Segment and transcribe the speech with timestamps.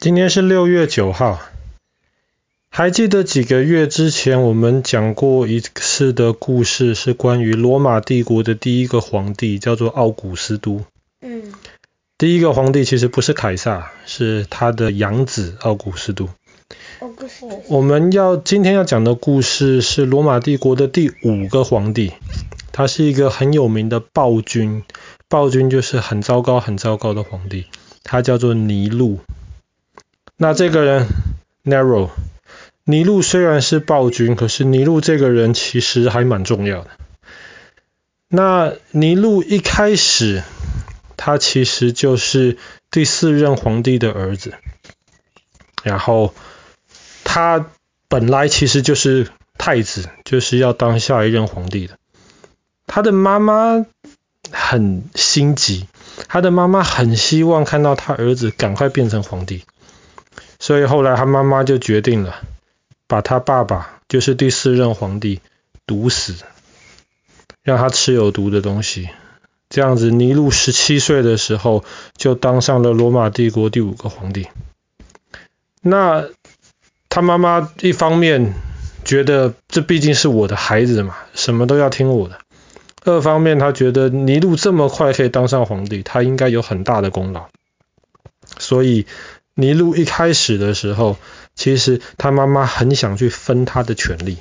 [0.00, 1.38] 今天是六月九号，
[2.70, 10.86] 还记得几个月之前我们讲过一次的故事，是关于罗马帝国的第一个皇帝，叫做奥古斯都。
[11.20, 11.52] 嗯。
[12.16, 16.30] 第一个皇帝其实不是凯撒，是他的养子奥古斯都。
[17.00, 17.62] 奥古斯都。
[17.68, 22.14] 我们要今天要讲的故事是罗马帝国的第五个皇帝，
[22.72, 24.82] 他是一个很有名的暴君，
[25.28, 27.66] 暴君就是很糟糕、很糟糕的皇帝，
[28.02, 29.18] 他叫做尼禄。
[30.42, 31.06] 那这个人
[31.64, 32.08] ，Nero，
[32.84, 36.88] 尼禄虽然是暴君，可是尼禄这个人其实还蛮重要的。
[38.28, 40.42] 那尼禄一开始，
[41.18, 42.56] 他其实就是
[42.90, 44.54] 第四任皇帝的儿子，
[45.82, 46.34] 然后
[47.22, 47.66] 他
[48.08, 49.28] 本来其实就是
[49.58, 51.98] 太子，就是要当下一任皇帝的。
[52.86, 53.84] 他的妈妈
[54.50, 55.86] 很心急，
[56.28, 59.64] 他的妈妈很希望看到他儿子赶快变成皇帝。
[60.60, 62.36] 所以后来他妈妈就决定了，
[63.06, 65.40] 把他爸爸，就是第四任皇帝
[65.86, 66.34] 毒死，
[67.62, 69.08] 让他吃有毒的东西。
[69.70, 71.82] 这样子，尼禄十七岁的时候
[72.14, 74.48] 就当上了罗马帝国第五个皇帝。
[75.80, 76.26] 那
[77.08, 78.52] 他妈妈一方面
[79.02, 82.34] 觉得这毕竟是我的孩子嘛，什么都要听我的；
[83.04, 87.48] 二方面他觉得尼禄这么快可以当上皇帝，他应该有很大的功劳，
[88.58, 89.06] 所以。
[89.60, 91.18] 尼禄一开始的时候，
[91.54, 94.38] 其实他妈妈很想去分他的权利，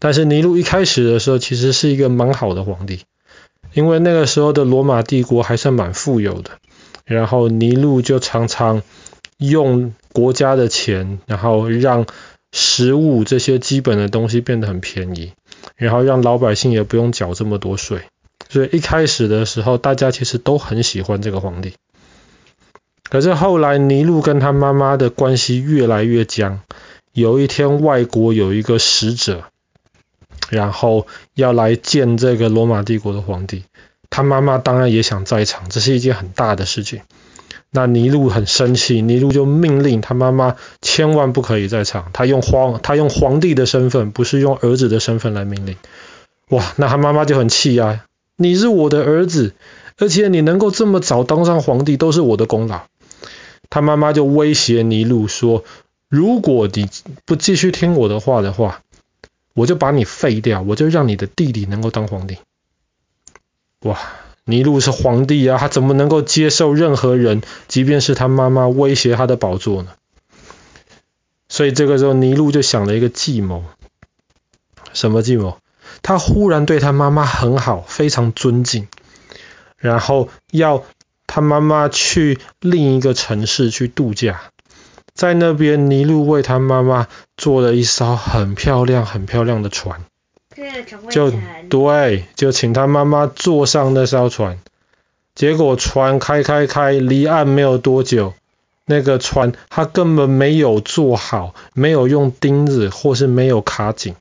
[0.00, 3.02] 但是尼禄一开始的时候，其实是一个蛮好的皇帝，
[3.74, 6.58] 因为那个时候的罗马帝国还算蛮富有的，
[7.04, 8.82] 然后尼禄就常常
[9.36, 12.06] 用国家的钱，然后让
[12.50, 15.32] 食物这些基本的东西变得很便宜，
[15.76, 18.02] 然后让老百姓也不用缴这么多税，
[18.48, 21.74] 所以一开始的时候，大家其实都很喜欢这个皇帝。
[23.10, 26.60] 可是后来，尼禄跟他妈妈的关系越来越僵。
[27.12, 29.44] 有一天，外国有一个使者，
[30.50, 33.64] 然后要来见这个罗马帝国的皇帝。
[34.10, 37.00] 他妈妈当然也想在场，这是一件很大的事情。
[37.70, 42.10] 那尼禄很生气，尼禄就命令他妈妈千万不可以在场。
[42.12, 45.76] 他用皇，他用皇帝的身份，不是用儿子的身份来命令。
[46.48, 48.04] 哇，那他妈妈就很气啊！
[48.36, 49.54] 你是我的儿子，
[49.98, 52.84] 而且你能够这么早当上皇帝，都是我的功劳。
[53.70, 55.64] 他妈妈就威胁尼禄说
[56.08, 56.88] ：“如果你
[57.26, 58.80] 不继续听我的话的话，
[59.52, 62.38] 我就把你废掉，我就让你的弟弟能够当皇帝。”
[63.84, 63.98] 哇，
[64.44, 69.92] 尼禄是皇帝啊，他怎么能够接受任何人，即便是他妈妈威胁他的宝座呢？
[71.50, 73.64] 所以这个时候，尼禄就想了一个计谋。
[74.94, 75.58] 什么计谋？
[76.02, 78.88] 他忽然对他妈妈很好，非常尊敬，
[79.76, 80.84] 然后要。
[81.28, 84.40] 他妈妈去另一个城市去度假，
[85.14, 87.06] 在那边尼禄为他妈妈
[87.36, 90.00] 做了一艘很漂亮、很漂亮的船，
[91.10, 91.32] 就
[91.68, 94.58] 对，就请他妈妈坐上那艘船。
[95.34, 98.34] 结果船开开开，离岸没有多久，
[98.86, 104.16] 那个船它根本没有做好，没有用钉子，或是没有卡紧，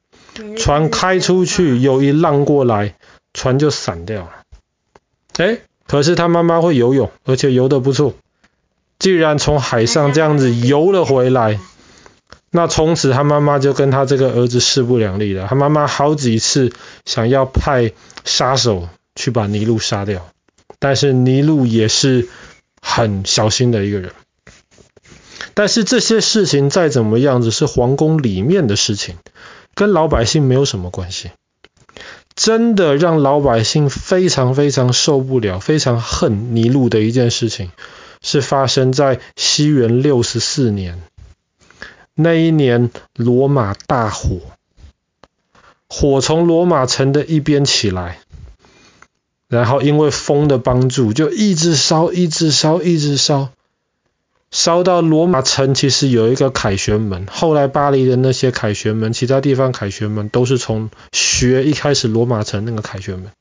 [0.57, 2.93] 船开出去有一浪过来，
[3.33, 4.31] 船就散掉了。
[5.37, 8.13] 诶可是他妈妈会游泳，而且游得不错。
[8.99, 11.59] 既然从海上这样子游了回来，
[12.51, 15.47] 那从此他妈妈就跟他这个儿子势不两立了。
[15.47, 16.71] 他妈妈好几次
[17.05, 17.93] 想要派
[18.25, 20.29] 杀手去把尼禄杀掉，
[20.79, 22.27] 但是尼禄也是
[22.81, 24.11] 很小心的一个人。
[25.53, 29.15] 但是这些事情再怎么样子是皇宫里面的事情，
[29.73, 31.31] 跟老百姓没有什么关系。
[32.37, 37.71] 真的让老百姓非常非常受不了、非常恨尼禄的一件事情，
[38.21, 41.01] 是发生在西元六十四年。
[42.13, 44.39] 那一年，罗马大火，
[45.89, 48.19] 火从罗马城的一边起来，
[49.49, 53.49] 然后因为风的帮助，就一直烧、一直烧、一直烧。
[54.49, 57.27] 烧到罗马城，其实有一个凯旋门。
[57.27, 63.31] 后来巴黎的那些凯旋门，其他地方凯旋门都是从学一开始罗马城那个凯旋门。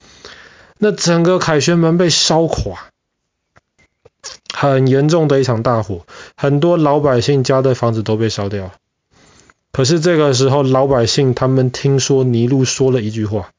[0.79, 2.89] 那整个凯旋门被烧垮，
[4.53, 6.05] 很严重的一场大火，
[6.37, 8.73] 很多老百姓家的房子都被烧掉。
[9.73, 13.51] 可是这个时候，老百姓他们听说尼禄说了一句话，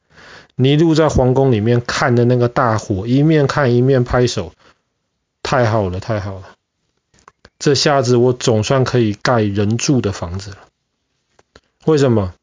[0.54, 4.52] 尼禄在皇宫里面看的那个大火，一面看一面拍手，
[5.42, 6.57] 太好了，太好了。
[7.58, 10.58] 这下子我总算可以盖人住的房子了。
[11.84, 12.34] 为什么？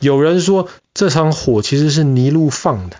[0.00, 2.96] 有人说这场火其实是尼禄放的。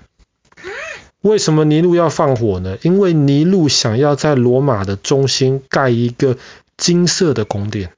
[1.21, 2.79] 为什么尼禄要放火呢？
[2.83, 6.39] 因为尼禄想要在罗马的中心盖一个
[6.77, 7.93] 金色的宫殿。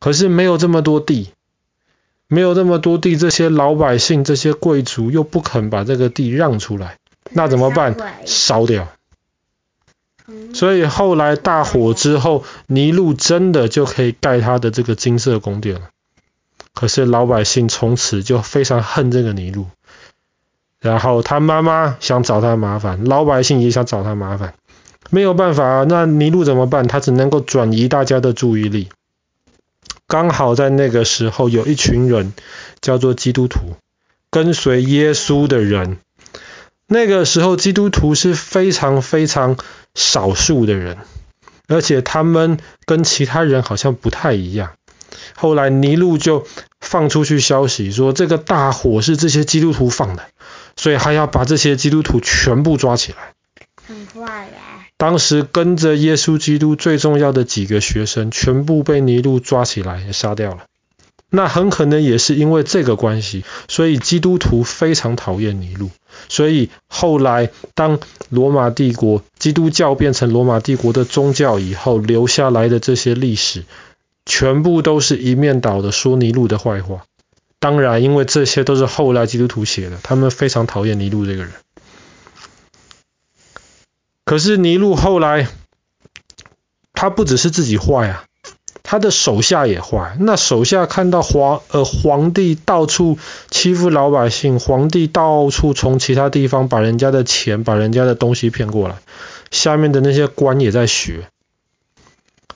[0.00, 1.30] 可是没有这么多地，
[2.26, 6.98] 没有这么多地，这些老百姓、这些贵族又不肯把这个地让出来，
[7.30, 7.96] 那怎么办？
[8.26, 8.88] 烧掉。
[10.52, 15.82] 所以后来大火之后，尼禄真的就可以盖他的这个金色宫殿了。
[16.74, 19.66] 可是老百姓从此就非常恨这个尼禄，
[20.80, 24.54] 然后他妈妈想找他麻烦，老百姓也想找他麻烦，
[25.10, 26.86] 没有办法，那尼禄怎么办？
[26.86, 28.88] 他只能够转移大家的注意力。
[30.06, 32.32] 刚好在那个时候，有一群人
[32.80, 33.76] 叫做基督徒，
[34.30, 35.98] 跟随耶稣的人。
[36.86, 39.56] 那个时候，基督徒是非常非常
[39.94, 40.98] 少数的人，
[41.68, 44.72] 而且他们跟其他人好像不太一样。
[45.34, 46.46] 后来尼禄就
[46.80, 50.24] 放出去消息说，这个大火是这些基督徒放的，
[50.76, 53.34] 所以还要把这些基督徒全部抓起来。
[53.86, 54.86] 很坏呀！
[54.96, 60.64] 当时跟着耶稣基督最重要的几个学生，全部被尼禄抓起来也杀掉了。
[61.30, 65.90] 那很可能也是因为这个关系，所以基督徒非常讨厌尼禄。
[66.28, 73.64] 所以后来，当罗马帝国基督教变成罗马帝国的宗教以后，留下来的这些历史，
[74.26, 77.04] 全部都是一面倒的说尼禄的坏话。
[77.60, 81.52] 当然，因为这些都是后来基督徒写的，他们非常讨厌尼禄这个人。
[84.24, 85.48] 可是尼禄后来，
[86.92, 88.24] 他不只是自己坏啊。
[88.90, 98.96] 他的手下也坏，那手下看到皇呃皇帝到处欺负老百姓，皇帝到处从其他地方把人家的钱、把人家的东西骗过来，
[99.52, 101.28] 下面的那些官也在学，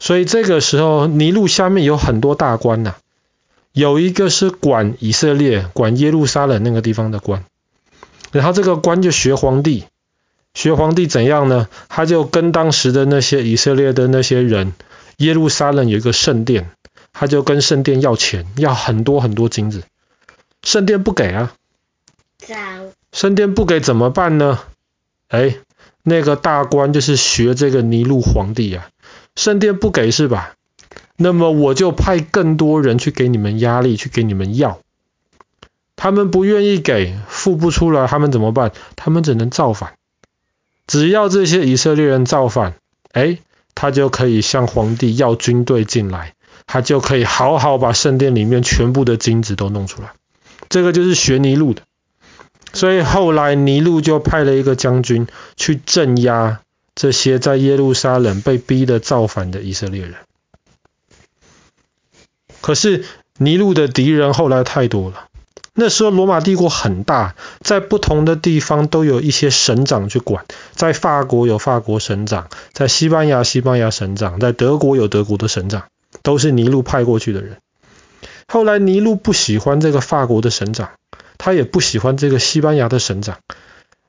[0.00, 2.96] 所以这个时候尼禄下面有很多大官呐、
[3.72, 7.44] 有一个是管以色列、管耶路撒冷那个地方的官，
[8.32, 9.84] 然后这个官就学皇帝，
[10.52, 11.68] 学皇帝怎样呢？
[11.88, 14.72] 他就跟当时的那些以色列的那些人。
[15.18, 16.70] 耶路撒冷有一个圣殿，
[17.12, 19.84] 他就跟圣殿要钱，要很多很多金子。
[20.62, 21.52] 圣殿不给啊，
[23.12, 24.60] 圣殿不给怎么办呢？
[25.28, 25.56] 哎，
[26.02, 28.88] 那个大官就是学这个尼禄皇帝啊，
[29.36, 30.54] 圣殿不给是吧？
[31.16, 34.80] 那么我就派更多人去给你们压力，去给你们要。
[35.96, 38.72] 他们不愿意给，付不出来，他们怎么办？
[38.96, 39.94] 他们只能造反。
[40.86, 42.74] 只要这些以色列人造反，
[43.12, 43.38] 哎。
[43.84, 46.32] 他就可以向皇帝要军队进来，
[46.66, 50.14] 他就可以好好把圣殿里面全部的金子都弄出来。
[50.70, 51.82] 这个就是学尼禄的，
[52.72, 55.26] 所以后来尼禄就派了一个将军
[55.56, 56.62] 去镇压
[56.94, 60.14] 这些在耶路撒冷被逼的造反的以色列人。
[62.62, 63.04] 可是
[63.36, 65.28] 尼禄的敌人后来太多了。
[65.76, 70.44] 那时候罗马帝国很大，在不同的地方都有一些省长去管。
[70.72, 75.82] 在法国有法国省长，在西班牙西班牙省长，在德国有德国的省长，
[76.22, 77.56] 都是尼禄派过去的人。
[78.46, 80.90] 后来尼禄不喜欢这个法国的省长，
[81.38, 83.38] 他也不喜欢这个西班牙的省长，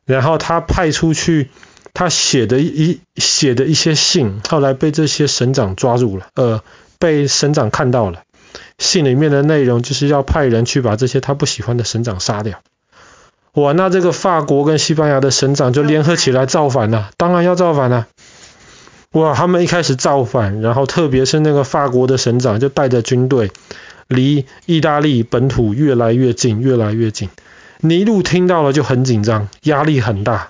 [0.06, 1.50] 然后他派出去
[1.96, 6.62] 他写的一写的一些信，后来被这些省长抓住了，呃，
[7.00, 8.22] 被省长看到了。
[8.78, 12.62] 信里面的内容就是要派人去把这些他不喜欢的省长杀掉。
[13.54, 18.07] 哇，那这个法国跟西班牙的省长就联合起来造反了，当然要造反了。
[19.12, 23.52] 哇，他们一开始造反，然后特别是那个法国的省长就带着军队
[24.07, 27.30] 离意大利本土越来越近，越来越近。
[27.80, 30.50] 尼禄听到了就很紧张，压力很大。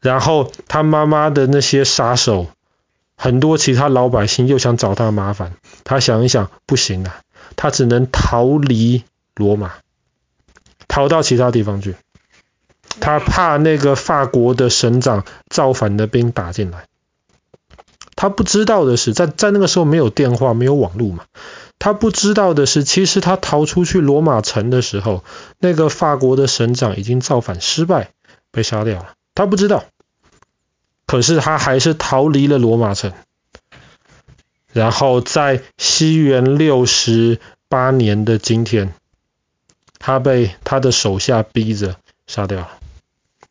[0.00, 2.46] 然后他妈妈的那些杀手。
[3.16, 5.54] 很多其他老百姓又想找他麻烦，
[5.84, 7.14] 他想一想，不行了，
[7.56, 9.04] 他只能逃离
[9.34, 9.72] 罗马，
[10.86, 11.96] 逃到其他地方去。
[13.00, 16.86] 他怕那个法国的省长造反的兵打进来。
[18.14, 21.24] 他不知道的是，在在那个时候没有电话，没有网络嘛。
[21.78, 25.22] 他不知道的是，其实他逃出去罗马城的时候，
[25.58, 28.12] 那个法国的省长已经造反失败，
[28.50, 29.12] 被杀掉了。
[29.34, 29.84] 他不知道。
[31.06, 33.12] 可是他还是逃离了罗马城，
[34.72, 38.92] 然后在西元六十八年的今天，
[39.98, 41.96] 他被他的手下逼着
[42.26, 42.70] 杀掉了。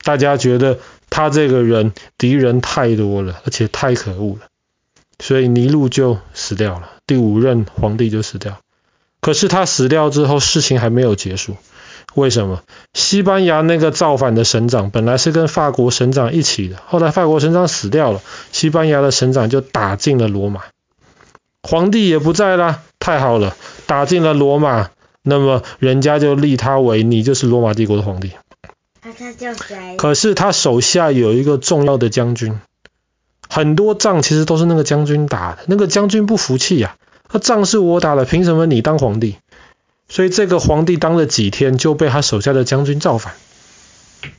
[0.04, 4.48] 大家觉得他这个人敌人太多了，而且太可恶了，
[5.20, 8.60] 所以尼禄就死掉了，第五任皇帝就死掉。
[9.22, 11.58] 可是他死掉之后，事情还没有结束。
[12.16, 12.64] 为什么？
[12.94, 20.62] 西班牙那个造反的省长本来是跟法国省长一起的，后来法国省长死掉了，西班牙的省长就打进了罗马，
[21.62, 23.56] 皇帝也不在啦，太好了，
[23.86, 24.92] 打进了罗马，
[25.24, 28.32] 那么人家就立他为你就是罗马帝国的皇帝。
[29.98, 32.60] 可是他手下有一个重要的将军，
[33.50, 39.36] 很多仗其实都是那个将军打的，那个将军不服气呀、啊，那仗是我打的，凭什么你当皇帝？
[40.08, 43.34] 所以这个皇帝当了几天就被他手下的将军造反，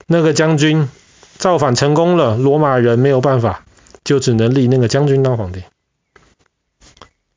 [0.06, 0.88] 那个将军
[1.37, 3.64] 造反成功了，罗马人没有办法，
[4.04, 5.62] 就只能立那个将军当皇帝。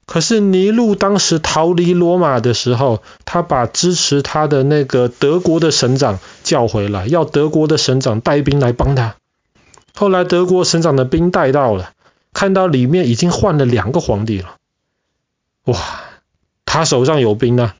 [0.05, 9.17] 可是尼禄当时逃离罗马的时候，他把支持他的那个德国的省长叫回来，要德国的省长带兵来帮他。
[9.93, 11.91] 后来德国省长的兵带到了，
[12.33, 14.55] 看到里面已经换了两个皇帝了，
[15.65, 15.77] 哇，
[16.65, 17.75] 他手上有兵啊，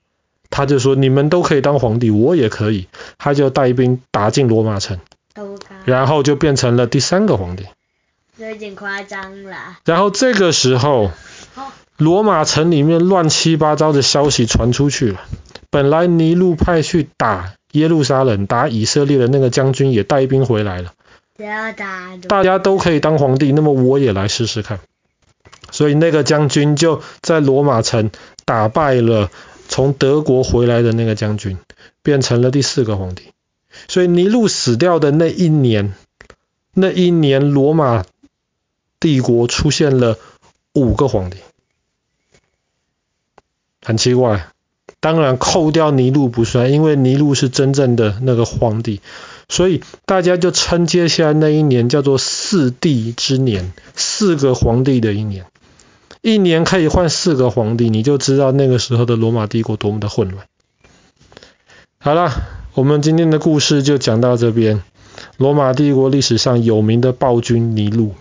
[0.59, 2.87] 他就说你们都可以当皇帝，我也可以，
[3.17, 4.99] 他就带兵打进罗马城，
[5.85, 7.65] 然后就变成了第三个皇帝。
[8.35, 9.77] 有点夸张了。
[9.85, 11.11] 然后这个时候。
[11.99, 15.19] 罗马城里面乱七八糟的消息传出去了。
[15.69, 20.93] 本来尼禄派去打耶路撒冷、打以色列的那个将军也带兵回来了。
[22.29, 24.79] 大家都可以当皇帝，那么我也来试试看。
[25.71, 28.11] 所以那个将军就在罗马城
[28.45, 29.29] 打败了
[29.69, 31.57] 从德国回来的那个将军，
[32.03, 33.23] 变成了第四个皇帝。
[33.88, 35.93] 所以尼禄死掉的那一年，
[36.73, 38.03] 那一年罗马
[38.99, 40.17] 帝国出现了
[40.73, 41.38] 五个皇帝。
[43.81, 44.47] 很奇怪，
[44.99, 49.01] 当然扣掉尼禄不算，因为尼禄是真正的那个皇帝，
[49.47, 55.45] 所以大家就称接下来那一年叫做四帝之年，四个皇帝的一年，
[56.21, 60.45] 一年可以换四个皇帝，你就知道那个时候的罗马帝国多么的混乱。
[61.99, 62.31] 好了，
[62.73, 64.83] 我们今天的故事就讲到这边，
[65.38, 68.15] 罗马帝国历史上有名的暴君尼禄。